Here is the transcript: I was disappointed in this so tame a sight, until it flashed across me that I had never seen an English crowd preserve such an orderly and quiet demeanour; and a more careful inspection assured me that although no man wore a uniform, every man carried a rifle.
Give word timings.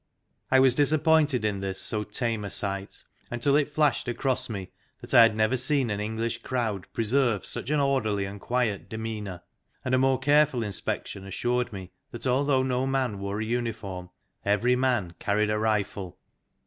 I 0.49 0.59
was 0.59 0.73
disappointed 0.73 1.45
in 1.45 1.59
this 1.59 1.79
so 1.79 2.03
tame 2.03 2.43
a 2.43 2.49
sight, 2.49 3.03
until 3.29 3.55
it 3.55 3.69
flashed 3.69 4.07
across 4.07 4.49
me 4.49 4.71
that 4.99 5.13
I 5.13 5.21
had 5.21 5.35
never 5.35 5.55
seen 5.55 5.91
an 5.91 5.99
English 5.99 6.39
crowd 6.41 6.87
preserve 6.91 7.45
such 7.45 7.69
an 7.69 7.79
orderly 7.79 8.25
and 8.25 8.41
quiet 8.41 8.89
demeanour; 8.89 9.43
and 9.85 9.93
a 9.93 9.99
more 9.99 10.17
careful 10.17 10.63
inspection 10.63 11.23
assured 11.23 11.71
me 11.71 11.91
that 12.09 12.25
although 12.25 12.63
no 12.63 12.87
man 12.87 13.19
wore 13.19 13.41
a 13.41 13.45
uniform, 13.45 14.09
every 14.43 14.75
man 14.75 15.13
carried 15.19 15.51
a 15.51 15.59
rifle. 15.59 16.17